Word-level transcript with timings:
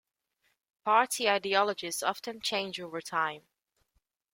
Party 0.83 1.29
ideologies 1.29 2.01
often 2.01 2.41
change 2.41 2.79
over 2.79 3.01
time. 3.01 3.43